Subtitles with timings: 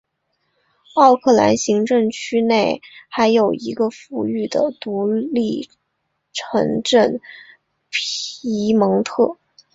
[0.95, 5.69] 奥克兰行政区内还有一个富裕的独立
[6.33, 7.21] 城镇
[7.91, 9.37] 皮蒙特。